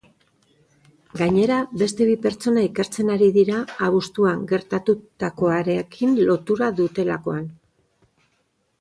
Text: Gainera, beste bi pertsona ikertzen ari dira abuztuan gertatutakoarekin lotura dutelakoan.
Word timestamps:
Gainera, 1.19 1.57
beste 1.81 2.07
bi 2.11 2.15
pertsona 2.23 2.63
ikertzen 2.69 3.13
ari 3.17 3.29
dira 3.37 3.61
abuztuan 3.91 4.43
gertatutakoarekin 4.55 6.19
lotura 6.33 6.75
dutelakoan. 6.83 7.51